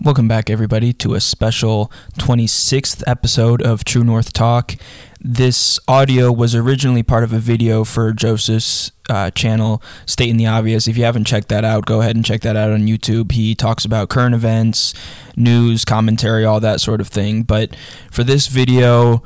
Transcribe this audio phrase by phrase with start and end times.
[0.00, 4.74] Welcome back, everybody, to a special 26th episode of True North Talk.
[5.20, 10.88] This audio was originally part of a video for Joseph's uh, channel, Stating the Obvious.
[10.88, 13.32] If you haven't checked that out, go ahead and check that out on YouTube.
[13.32, 14.94] He talks about current events,
[15.36, 17.42] news, commentary, all that sort of thing.
[17.42, 17.76] But
[18.10, 19.22] for this video,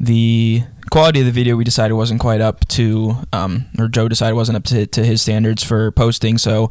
[0.00, 4.36] the quality of the video we decided wasn't quite up to, um, or Joe decided
[4.36, 6.38] wasn't up to, to his standards for posting.
[6.38, 6.70] So,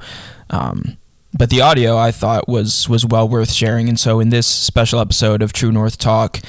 [0.49, 0.97] um,
[1.33, 3.89] but the audio I thought was was well worth sharing.
[3.89, 6.39] And so in this special episode of True North Talk,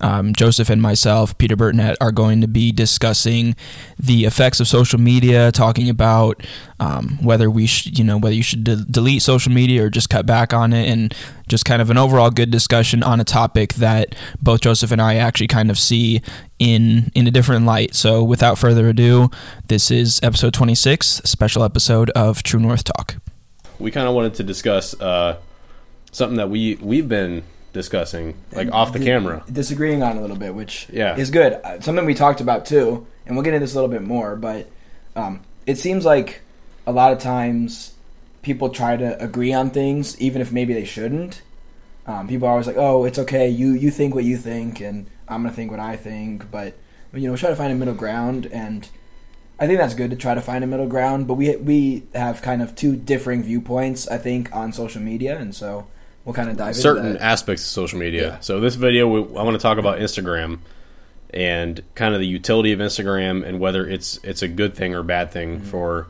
[0.00, 3.54] um, Joseph and myself, Peter Burnett, are going to be discussing
[3.98, 6.44] the effects of social media, talking about
[6.80, 10.26] um, whether we you know, whether you should de- delete social media or just cut
[10.26, 11.14] back on it, and
[11.46, 15.14] just kind of an overall good discussion on a topic that both Joseph and I
[15.14, 16.20] actually kind of see
[16.58, 17.94] in in a different light.
[17.94, 19.30] So, without further ado,
[19.68, 23.11] this is episode 26, special episode of True North Talk
[23.82, 25.38] we kind of wanted to discuss uh,
[26.10, 29.42] something that we we've been discussing like off the camera.
[29.50, 31.16] disagreeing on a little bit which yeah.
[31.16, 31.54] is good.
[31.64, 34.36] Uh, something we talked about too and we'll get into this a little bit more
[34.36, 34.68] but
[35.16, 36.42] um, it seems like
[36.86, 37.94] a lot of times
[38.42, 41.42] people try to agree on things even if maybe they shouldn't.
[42.06, 43.48] Um, people are always like oh it's okay.
[43.48, 46.74] You you think what you think and i'm gonna think what i think but
[47.14, 48.88] you know try to find a middle ground and
[49.62, 52.42] I think that's good to try to find a middle ground, but we we have
[52.42, 55.86] kind of two differing viewpoints, I think, on social media, and so
[56.24, 58.26] we'll kind of dive into certain aspects of social media.
[58.26, 58.40] Yeah.
[58.40, 60.58] So this video, we, I want to talk about Instagram
[61.32, 65.04] and kind of the utility of Instagram and whether it's it's a good thing or
[65.04, 65.70] bad thing mm-hmm.
[65.70, 66.08] for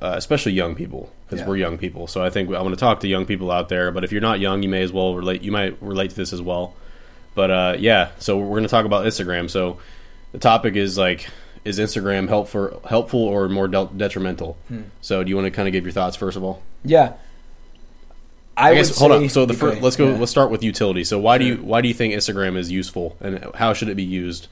[0.00, 1.48] uh, especially young people because yeah.
[1.48, 2.06] we're young people.
[2.06, 3.92] So I think I want to talk to young people out there.
[3.92, 5.42] But if you're not young, you may as well relate.
[5.42, 6.74] You might relate to this as well.
[7.34, 9.50] But uh, yeah, so we're going to talk about Instagram.
[9.50, 9.76] So
[10.32, 11.28] the topic is like
[11.64, 14.56] is Instagram helpful helpful or more de- detrimental?
[14.68, 14.82] Hmm.
[15.00, 16.62] So do you want to kind of give your thoughts first of all?
[16.84, 17.14] Yeah.
[18.56, 19.28] I, I guess hold on.
[19.28, 20.10] So the first, let's go.
[20.10, 20.18] Yeah.
[20.18, 21.04] Let's start with utility.
[21.04, 21.38] So why sure.
[21.38, 24.48] do you why do you think Instagram is useful, and how should it be used?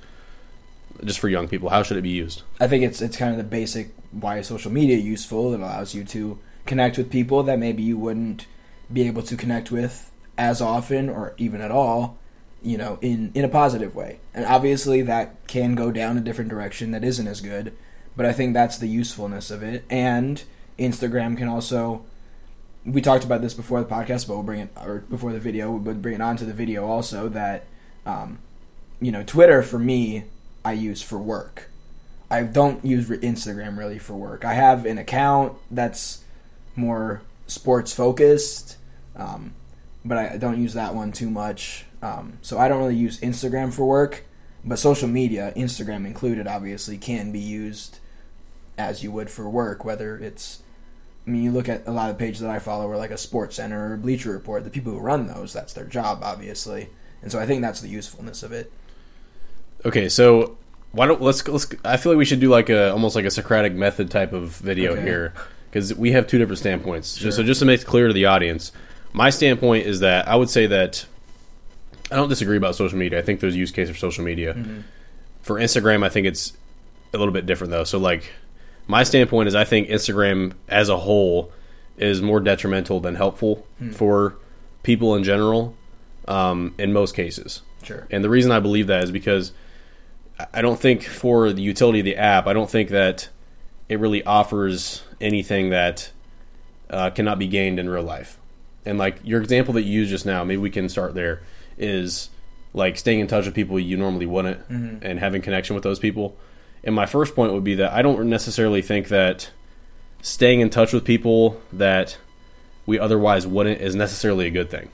[1.04, 2.42] Just for young people, how should it be used?
[2.60, 5.52] I think it's it's kind of the basic why is social media useful.
[5.52, 8.46] It allows you to connect with people that maybe you wouldn't
[8.92, 12.18] be able to connect with as often or even at all
[12.62, 14.20] you know, in in a positive way.
[14.34, 17.72] And obviously that can go down a different direction that isn't as good,
[18.16, 19.84] but I think that's the usefulness of it.
[19.90, 20.42] And
[20.78, 22.04] Instagram can also
[22.84, 25.70] we talked about this before the podcast, but we'll bring it or before the video,
[25.70, 27.66] we'll bring it onto the video also that
[28.06, 28.38] um,
[29.00, 30.24] you know, Twitter for me
[30.64, 31.70] I use for work.
[32.30, 34.44] I don't use Instagram really for work.
[34.44, 36.22] I have an account that's
[36.76, 38.76] more sports focused,
[39.16, 39.54] um,
[40.04, 41.86] but I don't use that one too much.
[42.02, 44.24] Um, so I don't really use Instagram for work,
[44.64, 47.98] but social media, Instagram included, obviously can be used
[48.78, 49.84] as you would for work.
[49.84, 50.62] Whether it's,
[51.26, 53.18] I mean, you look at a lot of pages that I follow, are like a
[53.18, 54.64] Sports Center or Bleacher Report.
[54.64, 56.88] The people who run those, that's their job, obviously,
[57.22, 58.72] and so I think that's the usefulness of it.
[59.84, 60.56] Okay, so
[60.92, 61.66] why don't let's let's.
[61.84, 64.56] I feel like we should do like a almost like a Socratic method type of
[64.56, 65.02] video okay.
[65.02, 65.34] here
[65.70, 67.16] because we have two different standpoints.
[67.16, 67.30] Sure.
[67.30, 68.72] So just to make it clear to the audience,
[69.12, 71.06] my standpoint is that I would say that
[72.10, 73.18] I don't disagree about social media.
[73.18, 74.54] I think there's use case for social media.
[74.54, 74.80] Mm-hmm.
[75.42, 76.52] For Instagram, I think it's
[77.12, 77.84] a little bit different though.
[77.84, 78.32] So like
[78.86, 81.52] my standpoint is I think Instagram as a whole
[81.96, 83.94] is more detrimental than helpful mm.
[83.94, 84.36] for
[84.82, 85.76] people in general
[86.26, 87.62] um, in most cases.
[87.82, 88.06] Sure.
[88.10, 89.52] And the reason I believe that is because
[90.52, 93.28] I don't think for the utility of the app, I don't think that
[93.88, 96.10] it really offers anything that
[96.88, 98.38] uh, cannot be gained in real life.
[98.86, 101.42] And like your example that you used just now, maybe we can start there
[101.80, 102.30] is
[102.72, 105.04] like staying in touch with people you normally wouldn't mm-hmm.
[105.04, 106.36] and having connection with those people.
[106.84, 109.50] And my first point would be that I don't necessarily think that
[110.22, 112.16] staying in touch with people that
[112.86, 114.90] we otherwise wouldn't is necessarily a good thing.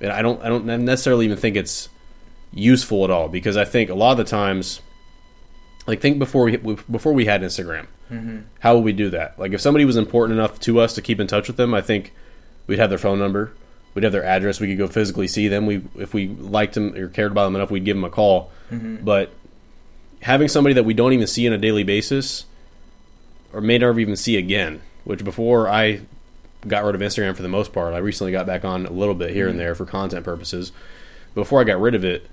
[0.00, 1.88] And I don't I don't necessarily even think it's
[2.52, 4.80] useful at all because I think a lot of the times
[5.86, 7.86] like think before we before we had Instagram.
[8.10, 8.40] Mm-hmm.
[8.60, 9.38] How would we do that?
[9.38, 11.82] Like if somebody was important enough to us to keep in touch with them, I
[11.82, 12.14] think
[12.66, 13.52] we'd have their phone number
[13.94, 14.60] we'd have their address.
[14.60, 15.66] We could go physically see them.
[15.66, 18.50] We if we liked them or cared about them enough, we'd give them a call.
[18.70, 19.04] Mm-hmm.
[19.04, 19.32] But
[20.22, 22.44] having somebody that we don't even see on a daily basis,
[23.52, 26.00] or may never even see again, which before I
[26.66, 29.14] got rid of Instagram for the most part, I recently got back on a little
[29.14, 29.52] bit here mm-hmm.
[29.52, 30.72] and there for content purposes.
[31.34, 32.26] Before I got rid of it,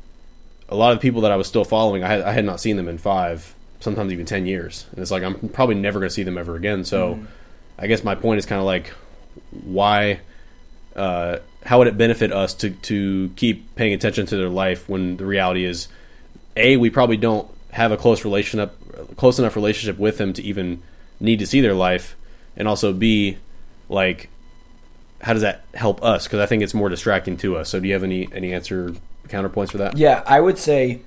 [0.67, 2.59] a lot of the people that I was still following, I had, I had not
[2.59, 6.09] seen them in five, sometimes even ten years, and it's like I'm probably never going
[6.09, 6.83] to see them ever again.
[6.85, 7.25] So, mm-hmm.
[7.77, 8.91] I guess my point is kind of like
[9.51, 10.21] why.
[10.95, 15.17] Uh, how would it benefit us to to keep paying attention to their life when
[15.17, 15.87] the reality is,
[16.55, 18.73] a we probably don't have a close relationship,
[19.17, 20.81] close enough relationship with them to even
[21.19, 22.15] need to see their life,
[22.55, 23.37] and also b,
[23.89, 24.29] like
[25.21, 26.25] how does that help us?
[26.25, 27.69] Because I think it's more distracting to us.
[27.69, 28.93] So do you have any any answer
[29.27, 29.97] counterpoints for that?
[29.97, 31.01] Yeah, I would say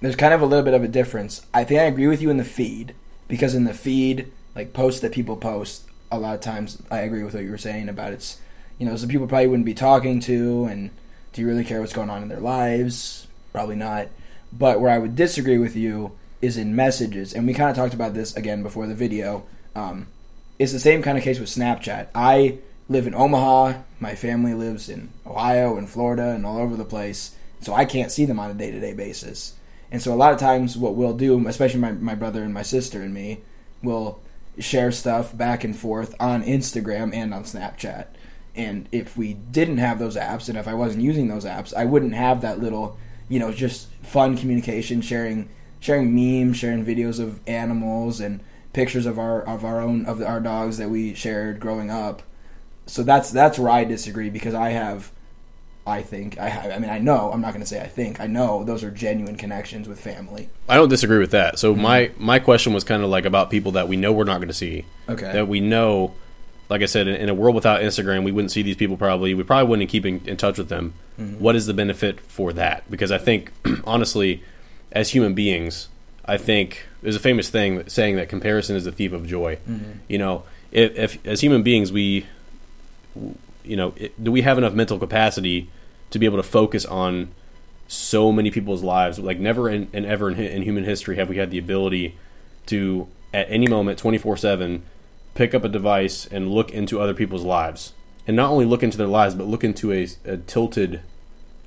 [0.00, 1.46] there's kind of a little bit of a difference.
[1.54, 2.94] I think I agree with you in the feed
[3.28, 7.22] because in the feed, like posts that people post, a lot of times I agree
[7.22, 8.38] with what you were saying about it's,
[8.82, 10.90] you know, some people probably wouldn't be talking to, and
[11.32, 13.28] do you really care what's going on in their lives?
[13.52, 14.08] Probably not.
[14.52, 17.94] But where I would disagree with you is in messages, and we kind of talked
[17.94, 19.44] about this again before the video.
[19.76, 20.08] Um,
[20.58, 22.08] it's the same kind of case with Snapchat.
[22.12, 22.58] I
[22.88, 23.82] live in Omaha.
[24.00, 27.36] My family lives in Ohio and Florida and all over the place.
[27.60, 29.54] So I can't see them on a day to day basis.
[29.92, 32.62] And so a lot of times what we'll do, especially my, my brother and my
[32.62, 33.42] sister and me,
[33.80, 34.20] will
[34.58, 38.06] share stuff back and forth on Instagram and on Snapchat.
[38.54, 41.84] And if we didn't have those apps and if I wasn't using those apps, I
[41.84, 45.48] wouldn't have that little, you know, just fun communication, sharing
[45.80, 48.40] sharing memes, sharing videos of animals and
[48.72, 52.22] pictures of our of our own of our dogs that we shared growing up.
[52.86, 55.12] So that's that's where I disagree because I have
[55.86, 58.20] I think I have, I mean I know I'm not going to say I think
[58.20, 60.48] I know those are genuine connections with family.
[60.68, 61.58] I don't disagree with that.
[61.58, 61.82] So mm-hmm.
[61.82, 64.48] my my question was kind of like about people that we know we're not going
[64.48, 64.84] to see.
[65.08, 65.32] Okay.
[65.32, 66.14] That we know,
[66.72, 68.96] like I said, in, in a world without Instagram, we wouldn't see these people.
[68.96, 70.94] Probably we probably wouldn't keep in, in touch with them.
[71.20, 71.38] Mm-hmm.
[71.38, 72.90] What is the benefit for that?
[72.90, 73.52] Because I think
[73.84, 74.42] honestly,
[74.90, 75.90] as human beings,
[76.24, 79.56] I think there's a famous thing saying that comparison is the thief of joy.
[79.68, 79.90] Mm-hmm.
[80.08, 82.26] You know, if, if as human beings we,
[83.64, 85.68] you know, it, do we have enough mental capacity
[86.08, 87.28] to be able to focus on
[87.86, 89.18] so many people's lives?
[89.18, 92.16] Like never in, in ever in, in human history have we had the ability
[92.68, 94.84] to at any moment, twenty four seven,
[95.34, 97.92] pick up a device and look into other people's lives,
[98.26, 101.00] and not only look into their lives, but look into a, a tilted,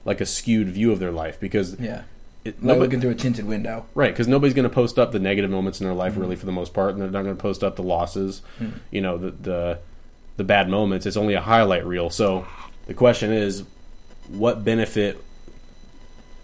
[0.03, 2.03] like a skewed view of their life because Yeah.
[2.43, 3.85] it, Like nobody, looking through a tinted window.
[3.95, 6.45] Right, because nobody's going to post up the negative moments in their life, really, for
[6.45, 8.69] the most part, and they're not going to post up the losses, hmm.
[8.91, 9.79] you know, the, the
[10.37, 11.05] the bad moments.
[11.05, 12.09] It's only a highlight reel.
[12.09, 12.45] So
[12.87, 13.63] the question is,
[14.27, 15.23] what benefit?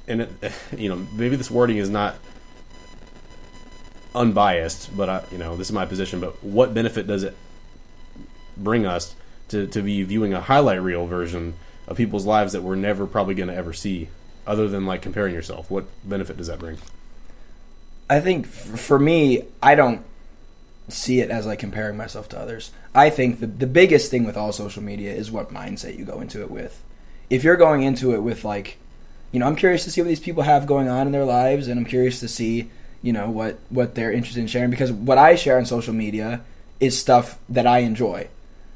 [0.07, 0.29] And it,
[0.77, 2.15] you know, maybe this wording is not
[4.13, 6.19] unbiased, but I, you know, this is my position.
[6.19, 7.35] But what benefit does it
[8.57, 9.15] bring us
[9.49, 11.55] to to be viewing a highlight reel version
[11.87, 14.09] of people's lives that we're never probably going to ever see?
[14.47, 16.77] Other than like comparing yourself, what benefit does that bring?
[18.09, 20.03] I think for me, I don't
[20.89, 22.71] see it as like comparing myself to others.
[22.93, 26.19] I think the the biggest thing with all social media is what mindset you go
[26.21, 26.83] into it with.
[27.29, 28.77] If you're going into it with like,
[29.31, 31.67] you know, I'm curious to see what these people have going on in their lives,
[31.67, 32.69] and I'm curious to see,
[33.01, 36.41] you know, what what they're interested in sharing because what I share on social media
[36.79, 38.27] is stuff that I enjoy.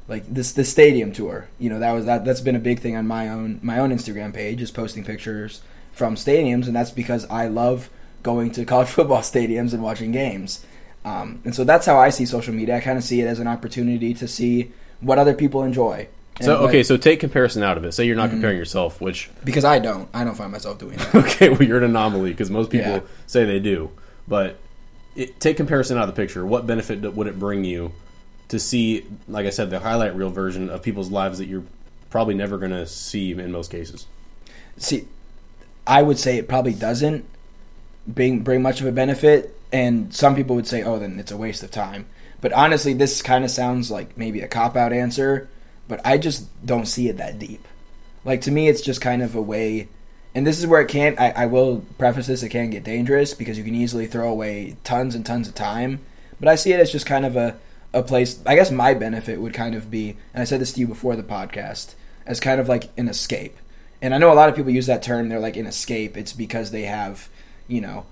[0.08, 2.96] Like this the stadium tour, you know, that was that that's been a big thing
[2.96, 5.60] on my own my own Instagram page is posting pictures
[5.92, 7.90] from stadiums, and that's because I love
[8.22, 10.64] going to college football stadiums and watching games.
[11.04, 12.76] Um, and so that's how I see social media.
[12.76, 16.08] I kind of see it as an opportunity to see what other people enjoy.
[16.40, 17.92] So okay, so take comparison out of it.
[17.92, 21.14] Say you're not comparing yourself, which because I don't, I don't find myself doing that.
[21.24, 23.00] okay, well you're an anomaly because most people Yeah.
[23.26, 23.90] say they do.
[24.28, 24.58] But
[25.14, 26.44] it, take comparison out of the picture.
[26.44, 27.92] What benefit would it bring you
[28.48, 31.64] to see, like I said, the highlight reel version of people's lives that you're
[32.10, 34.06] probably never going to see in most cases?
[34.76, 35.06] see,
[35.86, 37.24] I would say it probably doesn't
[38.06, 41.36] bring bring much of a benefit, and some people would say, "Oh, then it's a
[41.36, 42.06] waste of time."
[42.40, 45.48] But honestly, this kind of sounds like maybe a cop out answer,
[45.88, 47.66] but I just don't see it that deep.
[48.24, 49.88] Like to me, it's just kind of a way,
[50.36, 51.16] and this is where it can.
[51.18, 54.76] I, I will preface this: it can get dangerous because you can easily throw away
[54.84, 56.00] tons and tons of time.
[56.38, 57.56] But I see it as just kind of a
[57.94, 58.38] a place.
[58.44, 61.16] I guess my benefit would kind of be, and I said this to you before
[61.16, 61.94] the podcast,
[62.26, 63.56] as kind of like an escape.
[64.02, 65.30] And I know a lot of people use that term.
[65.30, 66.18] They're like an escape.
[66.18, 67.30] It's because they have,
[67.66, 68.04] you know,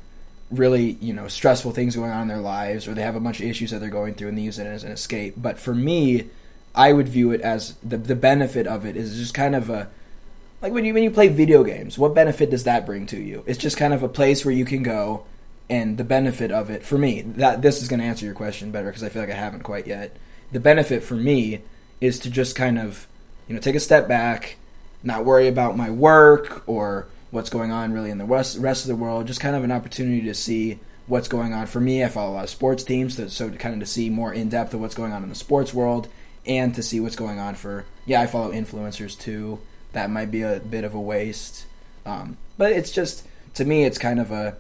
[0.51, 3.41] really you know stressful things going on in their lives, or they have a bunch
[3.41, 5.35] of issues that they're going through, and they use it as an escape.
[5.37, 6.31] But for me,
[6.75, 9.91] I would view it as the the benefit of it is just kind of a
[10.65, 11.99] like when you when you play video games.
[11.99, 13.45] What benefit does that bring to you?
[13.47, 15.27] It's just kind of a place where you can go,
[15.69, 18.71] and the benefit of it for me that this is going to answer your question
[18.71, 20.17] better because I feel like I haven't quite yet.
[20.53, 21.61] The benefit for me
[22.01, 23.07] is to just kind of
[23.47, 24.57] you know take a step back,
[25.03, 28.89] not worry about my work or what's going on really in the rest, rest of
[28.89, 29.27] the world.
[29.27, 31.67] Just kind of an opportunity to see what's going on.
[31.67, 34.09] For me, I follow a lot of sports teams, so, so kind of to see
[34.09, 36.09] more in depth of what's going on in the sports world,
[36.47, 39.61] and to see what's going on for yeah, I follow influencers too.
[39.95, 41.67] That might be a bit of a waste,
[42.05, 44.57] um, but it's just to me, it's kind of a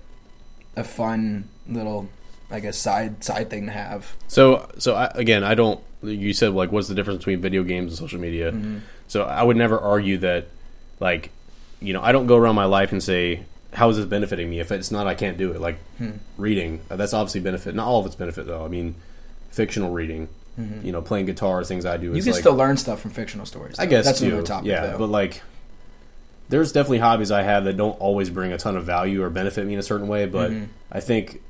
[0.76, 2.08] a fun little,
[2.50, 4.14] I guess, side side thing to have.
[4.28, 5.80] So, so I, again, I don't.
[6.02, 8.54] You said like, what's the difference between video games and social media?
[9.08, 10.48] So I would never argue that,
[11.00, 11.30] like,
[11.80, 14.60] you know, I don't go around my life and say, how is this benefiting me?
[14.60, 15.60] If it's not, I can't do it.
[15.60, 15.78] Like
[16.38, 17.74] reading, uh, that's obviously benefit.
[17.74, 18.64] Not all of it's benefit though.
[18.64, 18.94] I mean,
[19.50, 22.06] fictional reading, you know, playing guitar, things I do.
[22.06, 23.78] You is can like, still learn stuff from fictional stories.
[23.78, 24.26] I guess that's too.
[24.28, 24.68] another topic.
[24.68, 24.98] yeah, though.
[24.98, 25.42] but like,
[26.48, 29.66] there's definitely hobbies I have that don't always bring a ton of value or benefit
[29.66, 30.26] me in a certain way.
[30.26, 30.68] But Mhm.
[30.92, 31.40] I think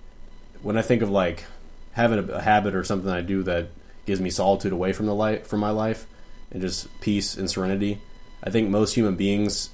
[0.63, 1.45] when I think of like
[1.93, 3.69] having a, a habit or something I do that
[4.07, 6.07] gives me solitude away from the life from my life
[6.51, 8.01] and just peace and serenity,
[8.43, 9.71] I think most human beings,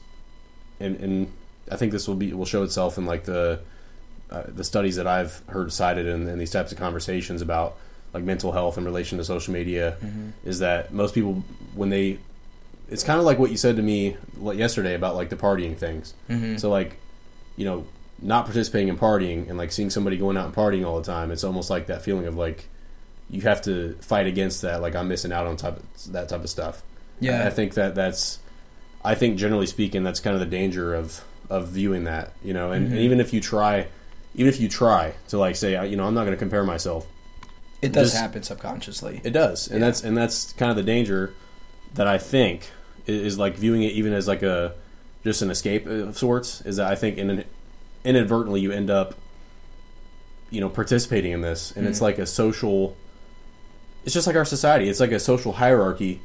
[0.81, 1.33] and, and
[1.71, 3.61] I think this will be will show itself in like the
[4.31, 7.77] uh, the studies that I've heard cited in, in these types of conversations about
[8.13, 9.97] like mental health in relation to social media
[10.45, 12.19] is that most people when they
[12.89, 16.15] it's kind of like what you said to me yesterday about like the partying things
[16.29, 16.59] Mhm.
[16.59, 16.97] so like
[17.57, 17.87] you know
[18.23, 21.31] not participating in partying and like seeing somebody going out and partying all the time
[21.31, 22.69] it's almost like that feeling of like
[23.31, 26.43] you have to fight against that like i'm missing out on type of, that type
[26.43, 26.83] of stuff
[27.21, 27.45] Yeah.
[27.45, 28.41] I, I think that that's
[29.05, 32.73] i think generally speaking that's kind of the danger of of viewing that you know
[32.73, 33.01] and, and Mhm.
[33.03, 33.87] even if you try
[34.35, 37.07] even if you try to like say you know i'm not going to compare myself
[37.83, 39.21] it does just- happen subconsciously.
[39.25, 39.87] it does, and Yeah.
[39.87, 41.33] that's and that's kind of the danger
[41.95, 42.71] that I think
[43.07, 44.75] is, like viewing it even as like a
[45.25, 46.61] just an escape of sorts.
[46.63, 47.45] Is that I think in
[48.05, 49.15] inadvertently you end up,
[50.51, 52.03] you know, participating in this, and it's Mhm.
[52.03, 52.97] like a social.
[54.05, 54.89] It's just like our society.
[54.89, 56.21] It's like a social hierarchy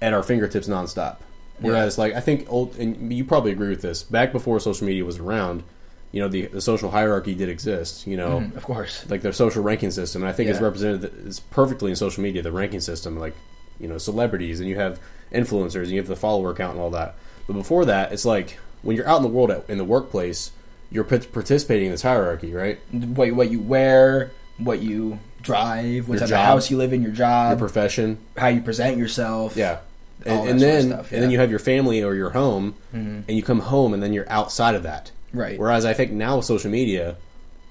[0.00, 1.16] at our fingertips nonstop.
[1.60, 4.04] Whereas, like I think old, and you probably agree with this.
[4.04, 5.64] Back before social media was around,
[6.12, 8.06] you know, the the social hierarchy did exist.
[8.06, 9.04] You know, Mhm, of course.
[9.08, 10.22] like their social ranking system.
[10.22, 12.42] And I think it's represented it's perfectly in social media.
[12.42, 13.34] The ranking system, like
[13.80, 14.98] you know, celebrities, and you have
[15.32, 17.14] influencers, and you have the follower count and all that.
[17.46, 20.50] But before that, it's like when you're out in the world at, in the workplace,
[20.90, 22.78] you're pat- participating in this hierarchy, right?
[22.92, 26.40] What what you wear, what you drive, what Your type job.
[26.40, 27.50] of house you live in, your job.
[27.50, 29.56] Your profession, how you present yourself.
[29.56, 29.78] yeah.
[30.26, 33.22] And, and then stuff, and then you have your family or your home, Mhm.
[33.28, 35.12] and you come home, and then you're outside of that.
[35.32, 35.58] Right.
[35.58, 37.16] Whereas I think now with social media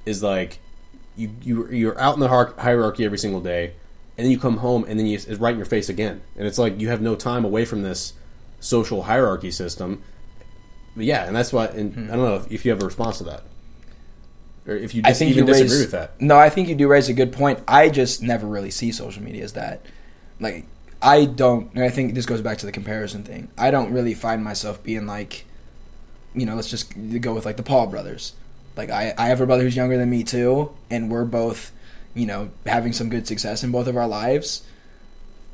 [0.06, 0.60] is like
[1.16, 3.74] you you you're out in the hierarchy every single day,
[4.18, 6.48] and then you come home and then you, it's right in your face again, and
[6.48, 8.14] it's like you have no time away from this
[8.60, 10.04] social hierarchy system.
[10.96, 11.66] But yeah, and that's why.
[11.68, 13.44] And I don't know if you have a response to that,
[14.68, 15.08] or if you Hmm.
[15.08, 16.22] I think even you disagree raise, with that.
[16.22, 17.60] No, I think you do raise a good point.
[17.68, 19.86] I just never really see social media as that.
[20.40, 20.66] Like,
[21.02, 23.50] I don't, and I think this goes back to the comparison thing.
[23.58, 25.46] I don't really find myself being like,
[26.34, 28.34] you know, let's just go with like the Paul brothers.
[28.76, 31.72] Like, I, I have a brother who's younger than me too, and we're both,
[32.14, 34.64] you know, having some good success in both of our lives.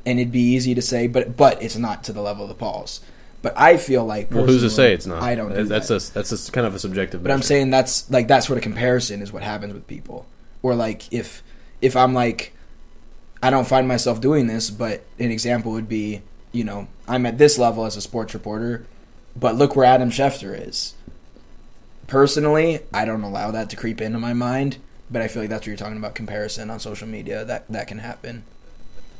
[0.06, 2.54] And it'd be easy to say, but but it's not to the level of the
[2.54, 3.00] Pauls.
[3.40, 5.22] But I feel like Well, who's to say it's not?
[5.22, 5.54] I don't.
[5.54, 6.10] Do That's that.
[6.10, 7.22] a that's a kind of a subjective.
[7.22, 10.26] But I'm saying that's like that sort of comparison is what happens with people.
[10.62, 11.42] Or like if
[11.80, 12.54] if I'm like
[13.42, 17.36] I don't find myself doing this, but an example would be, you know, I'm at
[17.36, 18.86] this level as a sports reporter,
[19.36, 20.94] but look where Adam Schefter is.
[22.06, 24.76] Personally, I don't allow that to creep into my mind,
[25.10, 27.44] but I feel like that's what you're talking about comparison on social media.
[27.44, 28.44] That that can happen.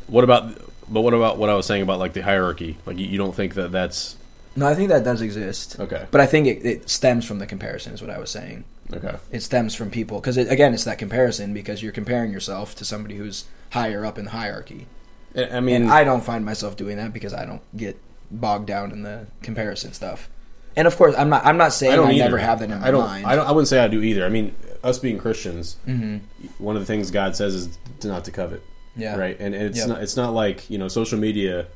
[0.06, 0.54] what about?
[0.88, 2.76] But what about what I was saying about like the hierarchy?
[2.84, 4.16] Like you, you don't think that that's
[4.54, 5.80] No, I think that does exist.
[5.80, 6.06] okay?
[6.10, 8.64] But I think it, it stems from the comparison is what I was saying.
[8.92, 9.16] Okay.
[9.32, 12.84] it stems from people because it, again it's that comparison because you're comparing yourself to
[12.84, 14.86] somebody who's higher up in the hierarchy
[15.34, 17.98] I I mean, and i don't find myself doing that because i don't get
[18.30, 20.28] bogged down in the comparison stuff
[20.76, 22.88] and of course i'm not i'm not saying i, don't never have that in my
[22.88, 23.46] I don't, mind I don't.
[23.46, 24.24] I wouldn't say I do either.
[24.24, 26.18] I mean, us being Christians, hmm
[26.58, 28.62] one of the things God says is to not to covet,
[28.96, 29.36] yeah right?
[29.38, 29.88] And it's Yep.
[29.88, 30.02] not.
[30.02, 31.66] It's not like you know, social media.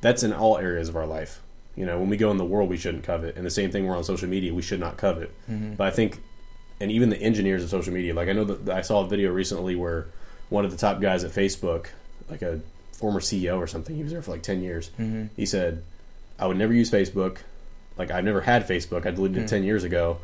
[0.00, 1.40] That's in all areas of our life.
[1.76, 3.86] You know, when we go in the world, we shouldn't covet, and the same thing
[3.86, 5.30] we're on social media, we should not covet.
[5.50, 5.76] Mhm.
[5.76, 6.20] But I think,
[6.80, 9.30] and even the engineers of social media, like I know that I saw a video
[9.32, 10.06] recently where
[10.48, 11.86] one of the top guys at Facebook,
[12.30, 12.60] like a
[12.98, 14.90] former CEO or something, he was there for like ten years.
[14.98, 15.28] Mhm.
[15.36, 15.82] He said,
[16.38, 17.38] "I would never use Facebook.
[17.96, 19.06] Like I've never had Facebook.
[19.06, 19.46] I deleted it Hmm.
[19.46, 20.18] ten years ago.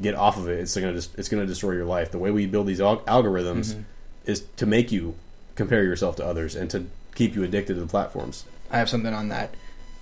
[0.00, 0.58] Get off of it.
[0.60, 2.10] It's gonna just, it's gonna destroy your life.
[2.10, 3.84] The way we build these al- algorithms Mhm.
[4.26, 5.14] is to make you
[5.54, 8.44] compare yourself to others and to keep you addicted to the platforms.
[8.72, 9.54] i have something on that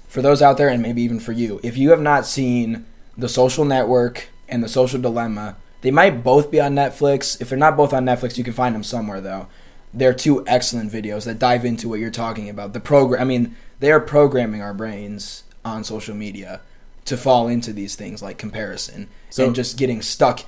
[0.09, 2.87] for those out there and maybe even for you if you have not seen
[3.19, 7.59] the social network and the social dilemma they might both be on netflix if they're
[7.59, 9.47] not both on netflix you can find them somewhere though
[9.95, 13.57] they're two excellent videos that dive into what you're talking about the program i mean
[13.81, 16.61] they are programming our brains on social media
[17.05, 20.45] to fall into these things like comparison So- and just getting stuck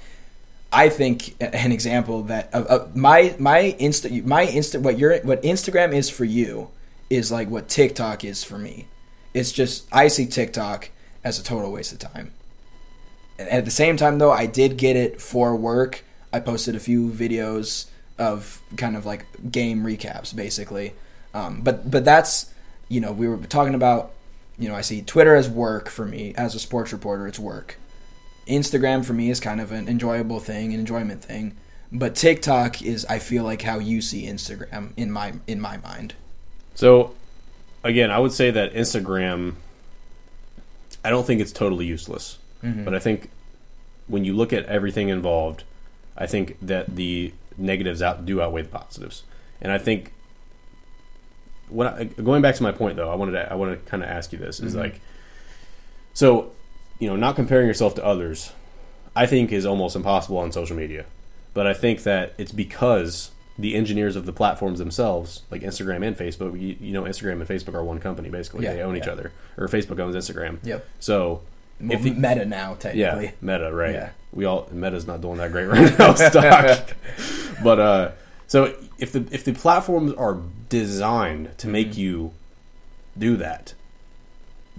[0.74, 5.40] I think an example that of, of my my insta my insta what your what
[5.44, 6.68] Instagram is for you
[7.08, 8.88] is like what TikTok is for me.
[9.34, 10.90] It's just I see TikTok
[11.22, 12.32] as a total waste of time.
[13.38, 16.04] And at the same time though, I did get it for work.
[16.32, 17.86] I posted a few videos
[18.18, 20.94] of kind of like game recaps basically.
[21.32, 22.50] Um, but but that's
[22.88, 24.12] you know, we were talking about
[24.58, 27.76] you know, I see Twitter as work for me as a sports reporter, it's work.
[28.46, 31.56] Instagram for me is kind of an enjoyable thing, an enjoyment thing.
[31.90, 36.14] But TikTok is, I feel like, how you see Instagram in my in my mind.
[36.74, 37.14] So,
[37.82, 39.54] again, I would say that Instagram.
[41.04, 42.84] I don't think it's totally useless, Mm-hmm.
[42.84, 43.28] but I think
[44.08, 45.64] when you look at everything involved,
[46.16, 49.22] I think that the negatives out do outweigh the positives,
[49.60, 50.12] and I think.
[51.70, 54.02] When I, going back to my point, though, I wanted to I want to kind
[54.02, 54.78] of ask you this: is Mhm.
[54.80, 55.00] like,
[56.12, 56.52] so,
[56.98, 58.52] you know, not comparing yourself to others,
[59.16, 61.06] I think is almost impossible on social media.
[61.54, 66.16] But I think that it's because the engineers of the platforms themselves, like Instagram and
[66.18, 68.64] Facebook, you, you know, Instagram and Facebook are one company basically.
[68.64, 70.58] Yeah, they own each other, or Facebook owns Instagram.
[70.64, 70.86] Yep.
[71.00, 71.40] So
[71.80, 73.24] Well, If the- meta now, technically.
[73.26, 73.94] yeah, Meta, right?
[73.94, 74.08] Yeah.
[74.32, 76.94] We all Meta's not doing that great right now, stock.
[77.64, 78.10] but uh,
[78.46, 81.96] so if the if the platforms are designed to make Mhm.
[81.96, 82.32] you
[83.18, 83.74] do that,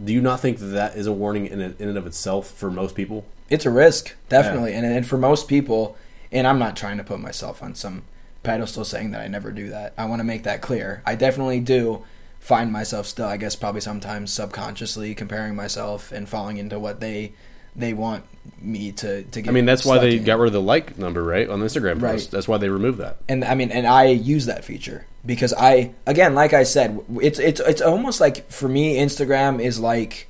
[0.03, 2.69] do you not think that that is a warning in, in and of itself for
[2.69, 3.25] most people?
[3.49, 5.97] It's a risk, definitely, and and for most people,
[6.31, 8.03] and I'm not trying to put myself on some
[8.43, 9.93] pedestal saying that I never do that.
[9.97, 11.01] I want to make that clear.
[11.05, 12.03] I definitely do
[12.39, 17.33] find myself still, I guess, probably sometimes subconsciously comparing myself and falling into what they
[17.75, 18.23] they want
[18.61, 19.49] me to to get.
[19.49, 20.23] I mean, that's why they in.
[20.23, 22.13] got rid of the like number, right, on the Instagram Right.
[22.13, 22.31] post.
[22.31, 23.17] That's why they removed that.
[23.27, 27.39] and I mean, and I use that feature because I, again, like I said, it's
[27.39, 30.27] it's it's almost like for me, Instagram is like,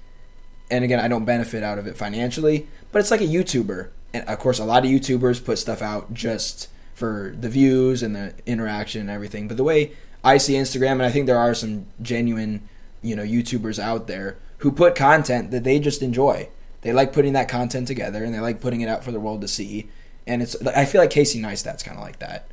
[0.71, 4.27] and again, I don't benefit out of it financially, but it's like a YouTuber, and
[4.27, 8.33] of course, a lot of YouTubers put stuff out just for the views and the
[8.45, 9.47] interaction and everything.
[9.49, 9.91] But the way
[10.23, 12.67] I see Instagram, and I think there are some genuine,
[13.01, 16.47] you know, YouTubers out there who put content that they just enjoy.
[16.85, 19.41] They like putting that content together, and they like putting it out for the world
[19.41, 19.89] to see.
[20.27, 22.47] And it's, I feel like Casey Neistat's kind of like that.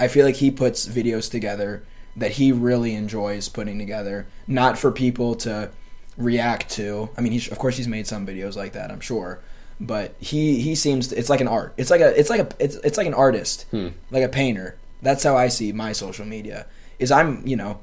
[0.00, 1.84] I feel like he puts videos together
[2.16, 5.70] that he really enjoys putting together, not for people to
[6.16, 7.10] react to.
[7.16, 9.38] I mean, he's of course he's made some videos like that, I'm sure,
[9.80, 11.72] but he he seems to, it's like an art.
[11.76, 13.88] It's like a it's like a it's it's like an artist, Hmm.
[14.10, 14.76] like a painter.
[15.00, 16.66] That's how I see my social media.
[16.98, 17.78] Is I'm you know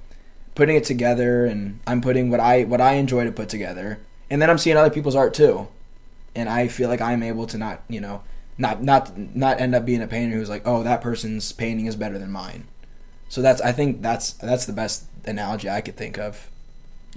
[0.55, 4.41] putting it together and I'm putting what I what I enjoy to put together, and
[4.41, 5.67] then I'm seeing other people's art too,
[6.35, 8.23] and I feel like I'm able to not you know
[8.57, 11.95] not not not end up being a painter who's like oh that person's painting is
[11.95, 12.65] better than mine.
[13.29, 16.49] So that's I think that's that's the best analogy I could think of.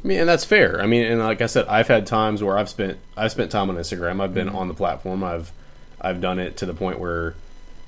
[0.02, 0.80] I mean, and that's fair.
[0.80, 3.70] I mean, and like I said, I've had times where I've spent I've spent time
[3.70, 4.20] on Instagram.
[4.20, 4.56] I've been mm-hmm.
[4.56, 5.24] on the platform.
[5.24, 5.52] I've
[6.00, 7.34] I've done it to the point where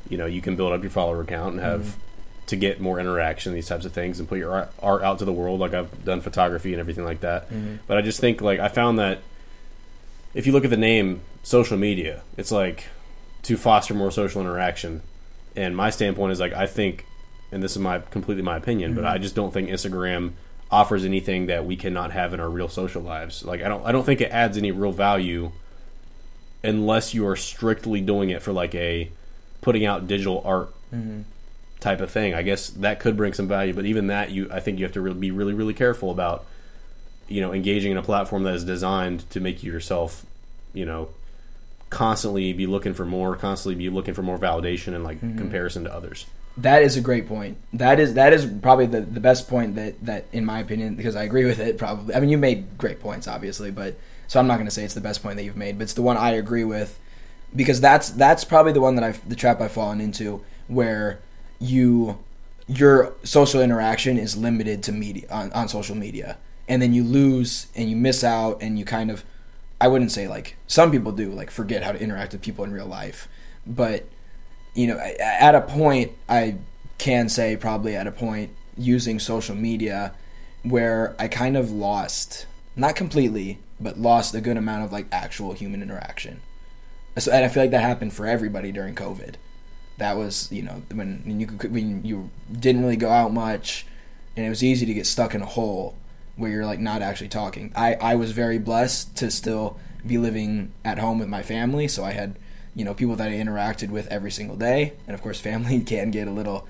[0.08, 2.00] you know you can build up your follower account and have mm-hmm.
[2.46, 5.24] to get more interaction, these types of things, and put your art, art out to
[5.24, 5.60] the world.
[5.60, 7.50] Like I've done photography and everything like that.
[7.50, 7.76] Mm-hmm.
[7.86, 9.20] But I just think like I found that
[10.34, 12.86] if you look at the name social media, it's like
[13.42, 15.02] to foster more social interaction.
[15.56, 17.06] And my standpoint is like I think,
[17.50, 19.14] and this is my completely my opinion, but mm-hmm.
[19.14, 20.32] I just don't think Instagram
[20.70, 23.44] offers anything that we cannot have in our real social lives.
[23.44, 25.52] Like I don't I don't think it adds any real value
[26.62, 29.10] unless you are strictly doing it for like a
[29.60, 31.22] putting out digital art mm-hmm.
[31.80, 32.34] type of thing.
[32.34, 34.92] I guess that could bring some value, but even that you I think you have
[34.92, 36.44] to really be really really careful about
[37.28, 40.24] you know engaging in a platform that is designed to make you yourself,
[40.72, 41.08] you know,
[41.90, 45.38] constantly be looking for more, constantly be looking for more validation and like mm-hmm.
[45.38, 46.26] comparison to others.
[46.56, 47.56] That is a great point.
[47.72, 51.14] That is that is probably the, the best point that, that in my opinion because
[51.14, 52.14] I agree with it probably.
[52.14, 54.94] I mean you made great points obviously, but so I'm not going to say it's
[54.94, 56.98] the best point that you've made, but it's the one I agree with
[57.54, 61.20] because that's that's probably the one that I've the trap I've fallen into where
[61.60, 62.18] you
[62.66, 66.36] your social interaction is limited to media on, on social media
[66.68, 69.24] and then you lose and you miss out and you kind of
[69.80, 72.72] I wouldn't say like some people do like forget how to interact with people in
[72.72, 73.28] real life,
[73.66, 74.04] but
[74.74, 76.56] you know, at a point, I
[76.98, 80.14] can say probably at a point using social media
[80.62, 85.52] where I kind of lost, not completely, but lost a good amount of like actual
[85.52, 86.40] human interaction.
[87.16, 89.34] So, and I feel like that happened for everybody during COVID.
[89.96, 93.84] That was, you know, when, you could, when you didn't really go out much,
[94.36, 95.96] and it was easy to get stuck in a hole
[96.38, 97.72] where you're like not actually talking.
[97.76, 102.04] I I was very blessed to still be living at home with my family, so
[102.04, 102.36] I had
[102.74, 106.10] you know people that I interacted with every single day, and of course family can
[106.10, 106.66] get a little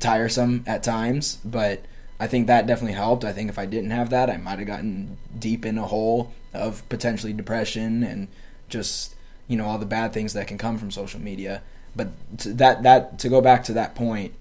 [0.00, 1.82] tiresome at times, but
[2.20, 3.24] I think that definitely helped.
[3.24, 6.32] I think if I didn't have that, I might have gotten deep in a hole
[6.52, 8.28] of potentially depression and
[8.68, 9.14] just
[9.46, 11.62] you know all the bad things that can come from social media.
[11.94, 14.34] But that that to go back to that point,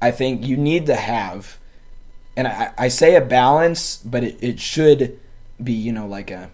[0.00, 1.58] I think you need to have,
[2.38, 5.18] and I, I say a balance, but it, it should
[5.62, 6.50] be you know like a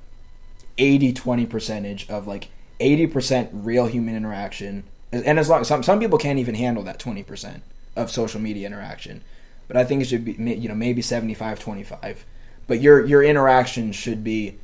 [0.78, 2.48] 80-20 percentage of like
[2.80, 7.60] 80% real human interaction and as long some some people can't even handle that 20%
[7.96, 9.22] of social media interaction
[9.68, 12.24] but i think it should be you know maybe 75 25
[12.66, 14.56] but your your interaction should be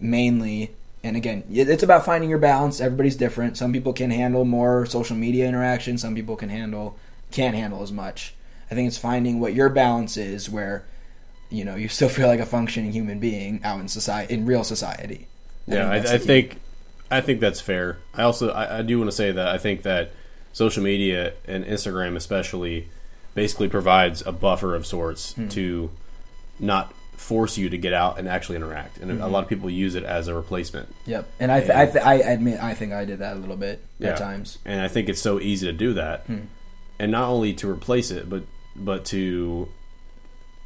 [0.00, 0.70] mainly
[1.02, 2.80] And again, it's about finding your balance.
[2.80, 3.58] Everybody's different.
[3.58, 5.98] Some people can handle more social media interaction.
[5.98, 6.96] Some people can handle
[7.30, 8.34] can't handle as much.
[8.70, 10.84] I think it's finding what your balance is, where
[11.50, 14.64] you know you still feel like a functioning human being out in society, in real
[14.64, 15.26] society.
[15.66, 16.58] Yeah, I, I think
[17.10, 17.98] I think that's fair.
[18.14, 20.10] I also I, I do want to say that I think that
[20.52, 22.88] social media and Instagram especially
[23.34, 25.48] basically provides a buffer of sorts Hmm.
[25.48, 25.90] to
[26.60, 28.98] not force you to get out and actually interact.
[28.98, 29.22] And Mm-hmm.
[29.22, 30.94] a lot of people use it as a replacement.
[31.06, 31.26] Yep.
[31.40, 33.82] And I, th- I, th- I admit, I think I did that a little bit
[33.98, 34.10] Yeah.
[34.10, 34.58] at times.
[34.64, 36.20] And I think it's so easy to do that.
[36.26, 36.38] Hmm.
[36.98, 38.44] And not only to replace it, but
[38.76, 39.68] but to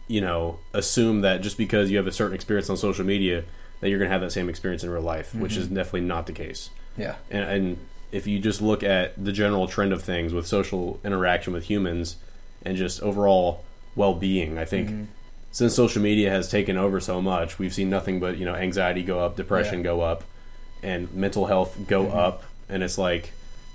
[0.06, 3.44] you know, assume that just because you have a certain experience on social media
[3.80, 5.60] that you're going to have that same experience in real life, which Mm-hmm.
[5.60, 6.70] is definitely not the case.
[6.96, 7.16] Yeah.
[7.30, 7.78] and, and
[8.10, 12.16] if you just look at the general trend of things with social interaction with humans
[12.64, 13.62] and just overall
[13.94, 15.04] well-being i think Mm-hmm.
[15.52, 19.02] since social media has taken over so much we've seen nothing but you know anxiety
[19.04, 19.84] go up depression Yeah.
[19.84, 20.24] go up
[20.82, 22.16] and mental health go Mm-hmm.
[22.18, 23.32] up and it's like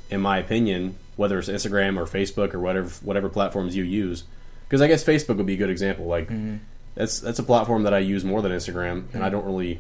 [0.10, 4.23] in my opinion whether it's instagram or facebook or whatever whatever platforms you use
[4.67, 6.58] because i guess facebook would be a good example like Mm-hmm.
[6.95, 9.80] that's that's a platform that i use more than instagram and i don't really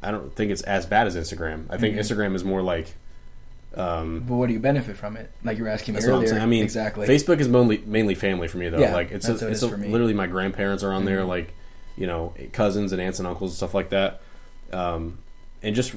[0.00, 1.66] I don't think it's as bad as Instagram.
[1.70, 2.20] I think Mm-hmm.
[2.20, 2.94] Instagram is more like
[3.74, 5.30] um, But what do you benefit from it?
[5.44, 6.30] Like you were asking me that's what I'm earlier.
[6.30, 6.42] saying.
[6.42, 7.06] I mean, exactly.
[7.08, 8.78] Facebook is mainly mainly family for me though.
[8.78, 9.84] Yeah, like it's that's a, what it it's a, for me.
[9.86, 9.92] Mm-hmm.
[9.92, 11.52] literally my grandparents are on there, like
[11.96, 14.20] you know cousins and aunts and uncles and stuff like that.
[14.72, 15.18] Um,
[15.64, 15.94] and just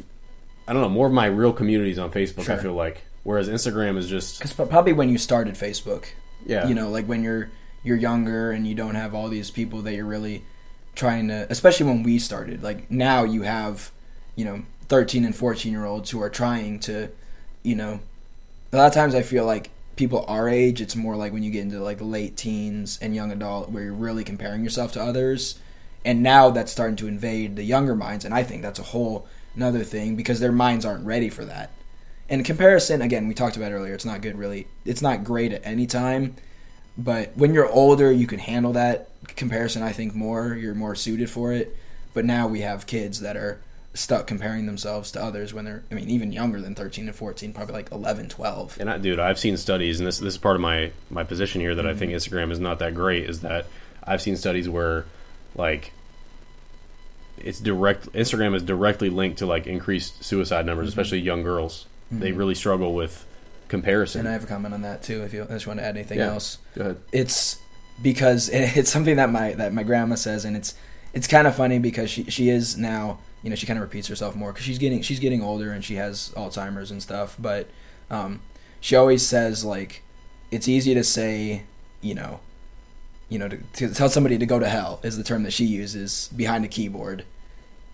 [0.67, 2.49] I don't know more of my real communities on Facebook.
[2.49, 6.05] I feel like whereas Instagram is just Because probably when you started Facebook,
[6.45, 7.49] yeah you know, like when you're
[7.83, 10.43] you're younger and you don't have all these people that you're really
[10.95, 11.47] trying to.
[11.49, 13.91] Especially when we started, like now you have,
[14.35, 17.09] you know, 13 and 14 year olds who are trying to,
[17.63, 17.99] you know,
[18.71, 21.51] a lot of times I feel like people our age, it's more like when you
[21.51, 25.59] get into like late teens and young adult, where you're really comparing yourself to others.
[26.03, 29.27] And now that's starting to invade the younger minds, and I think that's a whole
[29.55, 31.69] another thing because their minds aren't ready for that.
[32.31, 34.65] And comparison, again, we talked about earlier, it's not good really.
[34.85, 36.37] It's not great at any time,
[36.97, 39.83] but when you're older, you can handle that comparison.
[39.83, 40.55] I think more.
[40.55, 41.75] You're more suited for it.
[42.13, 43.61] But now we have kids that are
[43.93, 47.51] stuck comparing themselves to others when they're, I mean, even younger than 13 and 14,
[47.51, 48.77] probably like 11, 12.
[48.79, 51.59] And I, dude, I've seen studies, and this this is part of my my position
[51.59, 51.99] here that I Mm-hmm.
[51.99, 53.29] think Instagram is not that great.
[53.29, 53.65] Is that
[54.05, 55.05] I've seen studies where,
[55.55, 55.91] like,
[57.37, 58.11] it's direct.
[58.13, 61.87] Instagram is directly linked to like increased suicide numbers, especially young girls.
[62.11, 63.25] They really struggle with
[63.69, 64.19] comparison.
[64.19, 64.27] Mm-hmm.
[64.27, 65.23] And I have a comment on that too.
[65.23, 66.27] If you just want to add anything Yeah.
[66.33, 66.97] else, Go ahead.
[67.11, 67.59] it's
[68.01, 70.73] because it's something that my that my grandma says, and it's
[71.13, 74.07] it's kind of funny because she she is now you know she kind of repeats
[74.07, 77.69] herself more because she's getting she's getting older and she has Alzheimer's and stuff, but
[78.09, 78.41] um,
[78.81, 80.03] she always says like
[80.51, 81.63] it's easy to say
[82.01, 82.39] you know
[83.29, 85.63] you know to, to tell somebody to go to hell is the term that she
[85.65, 87.23] uses behind a keyboard,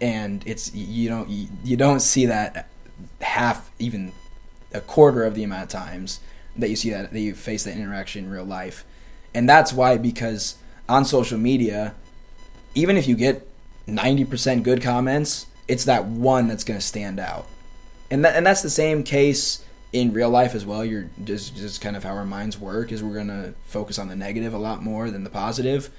[0.02, 2.68] and it's you don't you don't see that
[3.22, 4.12] half even
[4.74, 6.20] a quarter of the amount of times
[6.56, 8.84] that you see that that you face that interaction in real life.
[9.34, 10.56] And that's why because
[10.90, 11.94] on social media
[12.76, 13.48] even if you get
[13.88, 17.48] 90% good comments it's that one that's going to stand out.
[18.10, 20.86] And that, and that's the same case in real life as well.
[20.86, 24.08] You're just just kind of how our minds work is we're going to focus on
[24.08, 25.90] the negative a lot more than the positive.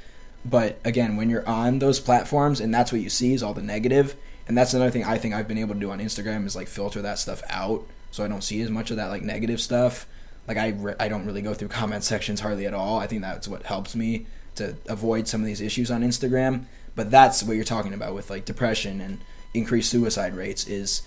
[0.45, 3.63] But again when you're on those platforms and that's what you see is all the
[3.63, 4.17] negative
[4.49, 6.67] and that's another thing i think i've been able to do on instagram is like
[6.67, 10.07] filter that stuff out so i don't see as much of that like negative stuff.
[10.47, 12.99] Like I, re- I don't really go through comment sections hardly at all.
[12.99, 16.65] I think that's what helps me to avoid some of these issues on instagram.
[16.97, 19.19] But that's what you're talking about with like depression and
[19.55, 21.03] increased suicide rates is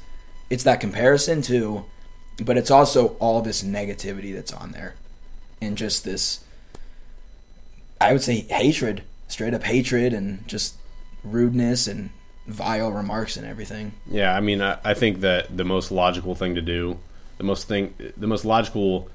[0.49, 1.85] it's that comparison too
[2.43, 4.95] but it's also all this negativity that's on there
[5.61, 6.43] and just this
[7.99, 10.75] i would say hatred straight up hatred and just
[11.23, 12.09] rudeness and
[12.47, 16.55] vile remarks and everything Yeah, I mean, I, I think that the most logical thing
[16.55, 16.97] to do,
[17.37, 19.09] the most thing, the most logical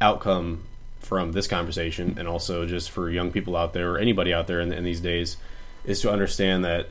[0.00, 0.64] outcome
[1.00, 4.60] from this conversation, and also just for young people out there or anybody out there
[4.60, 5.36] in, in these days,
[5.84, 6.88] is to understand that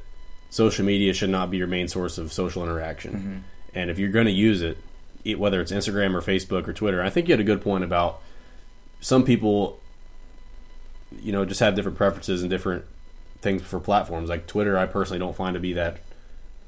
[0.49, 3.13] social media should not be your main source of social interaction.
[3.13, 3.37] Mm-hmm.
[3.77, 4.77] And if you're going to use it,
[5.25, 7.83] it, whether it's Instagram or Facebook or Twitter, I think you had a good point
[7.83, 8.21] about
[9.01, 9.79] some people,
[11.21, 12.85] you know, just have different preferences and different
[13.41, 14.29] things for platforms.
[14.29, 15.97] Like Twitter, I personally don't find to be that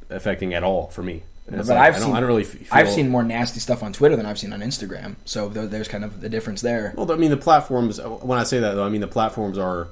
[0.09, 1.23] affecting at all for me.
[1.47, 3.59] And But like, I've I don't, seen I don't really feel, I've seen more nasty
[3.61, 6.93] stuff on twitter than i've seen on instagram so there's kind of the difference there
[6.97, 7.99] Well, I mean, the platforms.
[8.01, 9.87] Uh, when I say that, though, I mean the platforms are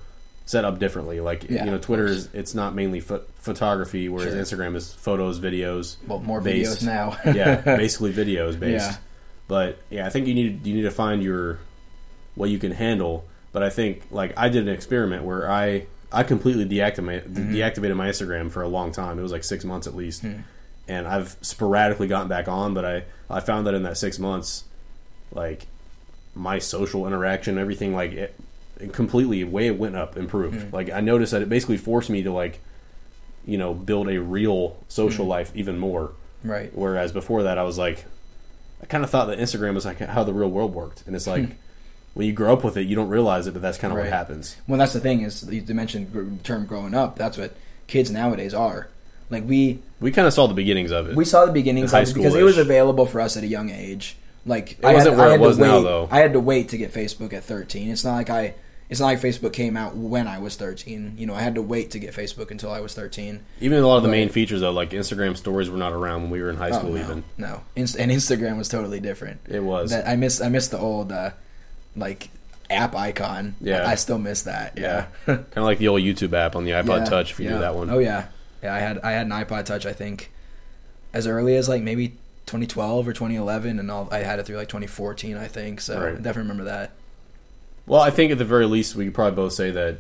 [0.45, 1.21] set up differently.
[1.21, 4.57] Like Yeah, you know, Twitter is it's not mainly pho- photography, whereas Sure.
[4.59, 5.95] Instagram is photos, videos.
[6.05, 6.81] well more based.
[6.81, 8.91] videos now yeah, basically videos based.
[8.91, 8.97] Yeah.
[9.47, 11.59] But yeah, I think you need you need to find your
[12.35, 13.23] what you can handle.
[13.53, 15.85] But I think like I did an experiment where I
[16.15, 17.54] I completely deactivated Mm-hmm.
[17.54, 19.19] deactivated my Instagram for a long time.
[19.19, 20.39] It was like six months at least, Hmm.
[20.88, 24.63] and I've sporadically gotten back on, but I I found that in that six months,
[25.32, 25.67] like
[26.34, 28.36] my social interaction, everything like it,
[28.80, 30.60] it completely way it went up, improved.
[30.60, 30.73] Mm.
[30.73, 32.60] Like I noticed that it basically forced me to like,
[33.45, 36.12] you know, build a real social life even more.
[36.43, 36.71] Right.
[36.75, 38.06] Whereas before that, I was like,
[38.82, 41.28] I kind of thought that Instagram was like how the real world worked, and it's
[41.28, 41.49] like.
[42.15, 43.97] When you grow up with it, you don't realize it, but that's kind of.
[43.97, 44.06] Right.
[44.06, 44.56] what happens.
[44.67, 47.17] Well, that's the thing is you mentioned the term growing up.
[47.17, 47.56] That's what
[47.88, 48.88] kids nowadays are.
[49.30, 51.15] Like we We kind of saw the beginnings of it.
[51.15, 53.47] we saw the beginnings High of it because it was available for us at a
[53.47, 54.17] young age.
[54.45, 56.08] Like It wasn't where it was wait, now, though.
[56.12, 57.89] I had to wait to get Facebook at 13.
[57.91, 58.54] It's not like I
[58.88, 61.15] it's not like Facebook came out when I was 13.
[61.17, 63.39] You know, I had to wait to get Facebook until I was 13.
[63.60, 64.17] Even a lot of the Right.
[64.19, 66.78] main features, though, like Instagram stories, were not around when we were in high Oh,
[66.78, 66.91] school.
[66.91, 69.39] no, Even no, Inst- and Instagram was totally different.
[69.49, 69.89] it was.
[69.89, 71.32] That I miss I miss the old uh,
[71.95, 72.29] like
[72.69, 73.55] app icon.
[73.62, 73.84] Yeah.
[73.84, 74.77] I, I still miss that.
[74.77, 75.36] yeah, Yeah.
[75.36, 77.31] kind of like the old YouTube app on the iPod Yeah, Touch.
[77.31, 77.53] If you yeah.
[77.53, 78.27] do that one, Oh yeah,
[78.63, 78.73] yeah.
[78.73, 79.86] I had I had an iPod Touch.
[79.86, 80.31] I think
[81.13, 82.10] as early as like maybe
[82.45, 85.38] 2012 or 2011, and I'll, I had it through like 2014.
[85.38, 85.99] I think so.
[85.99, 86.10] Right.
[86.10, 86.91] I definitely remember that.
[87.88, 89.97] Well, I think at the very least, we could probably both say that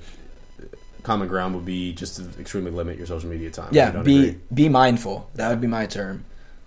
[1.03, 3.69] common ground would be just to extremely limit your social media time.
[3.71, 4.39] Yeah, be agree?
[4.53, 5.29] be mindful.
[5.35, 6.25] That would be my term.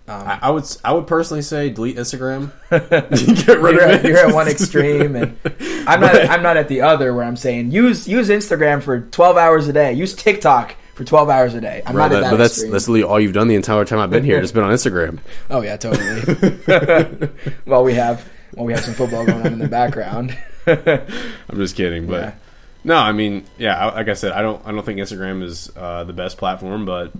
[0.09, 0.63] Um, I, I would.
[0.83, 2.51] I would personally say delete Instagram.
[3.45, 4.09] Get rid you're, of at, it.
[4.09, 5.37] you're at one extreme, and
[5.87, 6.15] I'm not.
[6.15, 9.73] I'm not at the other where I'm saying use use Instagram for 12 hours a
[9.73, 9.93] day.
[9.93, 11.81] Use TikTok for 12 hours a day.
[11.85, 12.71] I'm Bro, not at that- that but that's extreme.
[12.71, 14.41] that's literally all you've done the entire time I've been here.
[14.41, 15.19] Just been on Instagram.
[15.49, 17.29] Oh yeah, totally.
[17.65, 20.37] well, we have well we have some football going on in the background.
[20.67, 22.33] I'm just kidding, but Yeah.
[22.83, 26.03] no, I mean, yeah, like I said, I don't, I don't think Instagram is uh,
[26.03, 27.11] the best platform, but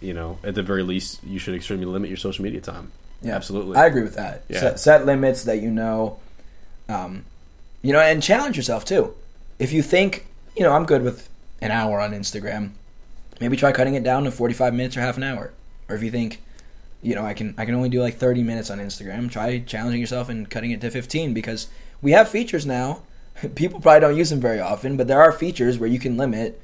[0.00, 2.92] you know, at the very least, you should extremely limit your social media time.
[3.22, 3.76] Yeah, Absolutely.
[3.76, 4.44] I agree with that.
[4.48, 4.60] Yeah.
[4.60, 6.18] Set, set limits that you know,
[6.88, 7.24] um,
[7.82, 9.14] you know, and challenge yourself too.
[9.58, 11.28] If you think, you know, I'm good with
[11.60, 12.70] an hour on Instagram,
[13.40, 15.52] maybe try cutting it down to 45 minutes or half an hour.
[15.88, 16.40] Or if you think,
[17.02, 20.00] you know, I can I can only do like 30 minutes on Instagram, try challenging
[20.00, 21.68] yourself and cutting it to 15 because
[22.00, 23.02] we have features now.
[23.54, 26.60] People probably don't use them very often, but there are features where you can limit.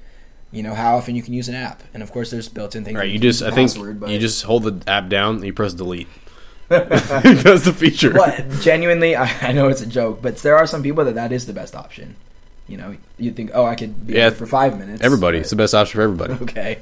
[0.57, 2.97] You know how often you can use an app, and of course, there's built-in things.
[2.97, 5.45] Right, like you just, I think, password, but- you just hold the app down, and
[5.45, 6.09] you press delete.
[6.69, 8.11] That's the feature.
[8.15, 11.31] But genuinely, I, I know it's a joke, but there are some people that that
[11.31, 12.17] is the best option.
[12.69, 15.03] You know, you think, oh, I could be Yeah, on for five minutes.
[15.03, 16.33] Everybody, but- it's the best option for everybody.
[16.43, 16.79] okay.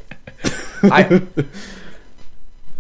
[0.85, 1.23] I,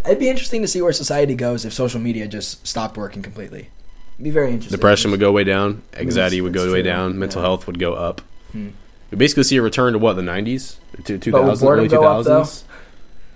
[0.07, 3.68] it'd be interesting to see where society goes if social media just stopped working completely.
[4.14, 4.76] It'd be very interesting.
[4.76, 7.48] Depression would go way down, it's- anxiety would go way true, down, mental yeah.
[7.48, 8.20] health would go up.
[8.52, 8.68] Hmm.
[9.11, 11.88] We basically see a return to what the '90s, to 2000s, But would boredom early
[11.88, 12.01] though?
[12.43, 12.64] 2000s.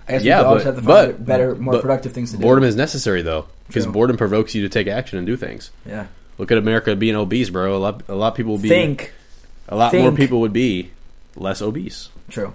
[0.07, 2.41] I guess Yeah, but- have to but- better, more but productive things to do.
[2.41, 5.71] Boredom is necessary though, because boredom provokes you to take action and do things.
[5.85, 6.07] yeah.
[6.37, 7.75] Look at America being obese, bro.
[7.75, 8.69] A lot, a lot of people would be.
[8.69, 9.11] Think
[9.67, 10.91] a lot more people would be
[11.35, 12.53] less obese true.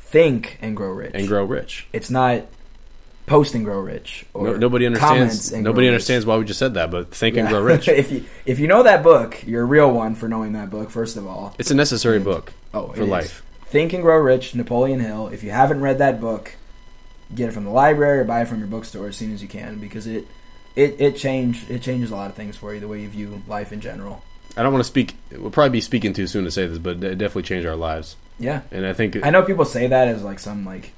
[0.00, 1.12] Think and grow rich.
[1.14, 1.86] and grow rich.
[1.94, 2.42] It's not
[3.32, 4.26] post and grow rich.
[4.34, 5.52] Or No, nobody understands.
[5.52, 5.94] and Nobody grow rich.
[5.94, 7.88] understands why we just said that, but think and grow rich.
[8.02, 10.90] if you if you know that book, you're a real one for knowing that book.
[10.90, 13.08] First of all, It's a necessary book oh, for is.
[13.08, 13.42] life.
[13.66, 15.28] Think and Grow Rich, Napoleon Hill.
[15.28, 16.56] If you haven't read that book,
[17.34, 19.48] get it from the library or buy it from your bookstore as soon as you
[19.48, 20.26] can because it
[20.76, 23.42] it it changed it changes a lot of things for you the way you view
[23.48, 24.22] life in general.
[24.56, 25.16] I don't want to speak.
[25.30, 28.16] We'll probably be speaking too soon to say this, but it definitely changed our lives.
[28.38, 30.92] Yeah, And I think I know people say that as like some like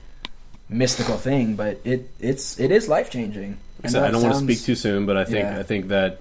[0.69, 3.59] mystical thing, but it it's it is life changing.
[3.85, 5.59] I, I don't want to speak too soon, but I think Yeah.
[5.59, 6.21] I think that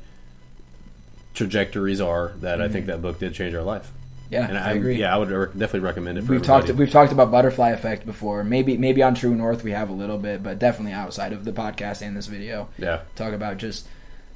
[1.33, 2.87] trajectories are that I think Mhm.
[2.87, 3.91] that book did change our life.
[4.29, 4.95] Yeah, And I, agree.
[4.99, 6.23] Yeah, I would definitely recommend it.
[6.23, 8.43] For We've talked we've talked about butterfly effect before.
[8.43, 11.51] Maybe maybe on True North we have a little bit, but definitely outside of the
[11.51, 12.67] podcast and this video.
[12.77, 13.87] Yeah, talk about just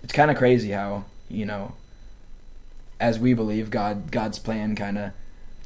[0.04, 1.74] it's kind of crazy how you know
[3.00, 5.12] as we believe god god's plan kind of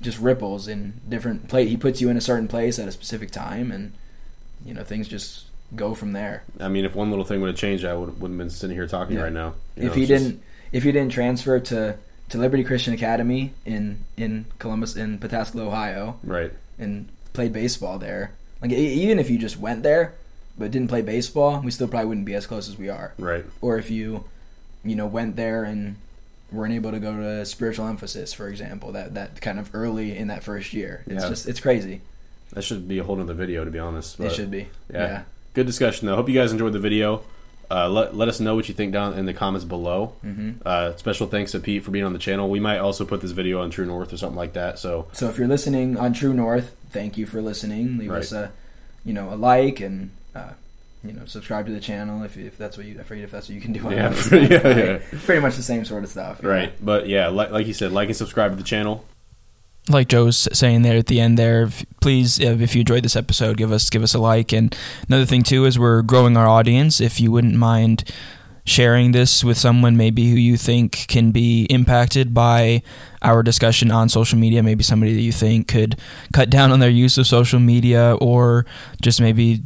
[0.02, 3.30] just ripples in different place he puts you in a certain place at a specific
[3.32, 3.94] time and
[4.66, 5.46] you know things just
[5.76, 8.32] go from there I mean, if one little thing would have changed, I would, wouldn't
[8.32, 9.24] have been sitting here talking Yeah.
[9.24, 9.54] right now.
[9.78, 10.44] You if know, he just- didn't
[10.74, 11.96] if he didn't transfer to
[12.30, 18.32] to liberty christian academy in in columbus in pataskala ohio right, and played baseball there
[18.62, 20.14] like even if you just went there
[20.58, 23.44] but didn't play baseball we still probably wouldn't be as close as we are right,
[23.62, 24.24] or if you
[24.86, 25.96] you know went there and
[26.54, 30.28] weren't able to go to spiritual emphasis for example that that kind of early in
[30.30, 31.30] that first year it's Yeah.
[31.30, 32.00] just it's crazy
[32.54, 34.20] that should be a whole other video, to be honest.
[34.20, 35.08] it should be yeah.
[35.08, 35.22] yeah,
[35.54, 36.16] Good discussion though.
[36.16, 37.24] Hope you guys enjoyed the video.
[37.70, 40.08] Uh, let let us know what you think down in the comments below.
[40.22, 42.50] hmm Uh, special thanks to Pete for being on the channel.
[42.50, 44.78] We might also put this video on True North or something like that.
[44.80, 48.20] So so if you're listening on true north thank you for listening leave Right.
[48.22, 48.52] us a
[49.06, 50.50] you know a like and uh,
[51.02, 53.48] you know subscribe to the channel if, if that's what you I forget if that's
[53.48, 55.00] what you can do on Yeah, yeah, yeah.
[55.24, 58.10] pretty much the same sort of stuff right, but yeah, like like you said, like
[58.10, 59.06] and subscribe to the channel.
[59.90, 61.70] Like Joe's saying there at the end there,
[62.02, 64.54] please, uh, if you enjoyed this episode, give us give us a like.
[64.54, 64.76] And
[65.08, 67.02] another thing too is we're growing our audience.
[67.02, 68.12] If you wouldn't mind
[68.64, 72.82] sharing this with someone maybe who you think can be impacted by
[73.24, 76.00] our discussion on social media, maybe somebody that you think could
[76.32, 78.66] cut down on their use of social media, or
[79.02, 79.64] just maybe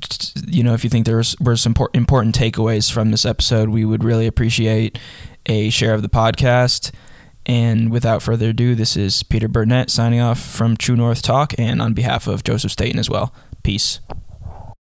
[0.47, 4.04] you know if you think there were some important takeaways from this episode, we would
[4.04, 4.97] really appreciate
[5.45, 6.91] a share of the podcast.
[7.46, 11.82] And without further ado, this is Peter Burnett signing off from True North Talk and
[11.82, 13.34] on behalf of Joseph Staten as well.
[13.64, 14.00] Peace.